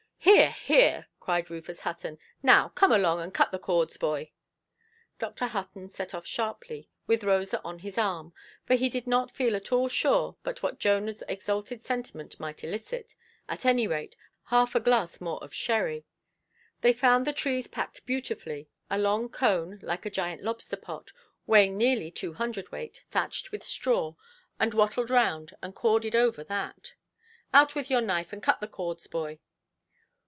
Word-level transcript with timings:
"Hear, 0.23 0.51
hear"! 0.51 1.07
cried 1.19 1.49
Rufus 1.49 1.79
Hutton; 1.79 2.19
"now, 2.43 2.69
come 2.69 2.91
along, 2.91 3.21
and 3.21 3.33
cut 3.33 3.51
the 3.51 3.57
cords, 3.57 3.97
boy". 3.97 4.31
Dr. 5.17 5.47
Hutton 5.47 5.89
set 5.89 6.13
off 6.13 6.27
sharply, 6.27 6.87
with 7.07 7.23
Rosa 7.23 7.59
on 7.63 7.79
his 7.79 7.97
arm, 7.97 8.31
for 8.63 8.75
he 8.75 8.87
did 8.87 9.07
not 9.07 9.31
feel 9.35 9.55
at 9.55 9.71
all 9.71 9.87
sure 9.89 10.35
but 10.43 10.61
what 10.61 10.79
Jonahʼs 10.79 11.23
exalted 11.27 11.83
sentiment 11.83 12.39
might 12.39 12.63
elicit, 12.63 13.15
at 13.49 13.65
any 13.65 13.87
rate, 13.87 14.15
half 14.45 14.75
a 14.75 14.79
glass 14.79 15.19
more 15.21 15.43
of 15.43 15.55
sherry. 15.55 16.05
They 16.81 16.93
found 16.93 17.25
the 17.25 17.33
trees 17.33 17.67
packed 17.67 18.05
beautifully; 18.05 18.69
a 18.91 18.99
long 18.99 19.27
cone, 19.27 19.79
like 19.81 20.05
a 20.05 20.11
giant 20.11 20.43
lobster–pot, 20.43 21.11
weighing 21.47 21.77
nearly 21.77 22.11
two 22.11 22.33
hundred–weight, 22.33 23.03
thatched 23.09 23.51
with 23.51 23.63
straw, 23.63 24.13
and 24.59 24.75
wattled 24.75 25.09
round, 25.09 25.55
and 25.63 25.73
corded 25.73 26.15
over 26.15 26.43
that. 26.43 26.93
"Out 27.55 27.73
with 27.73 27.89
your 27.89 28.01
knife 28.01 28.31
and 28.31 28.43
cut 28.43 28.59
the 28.59 28.67
cords, 28.67 29.07
boy". 29.07 29.39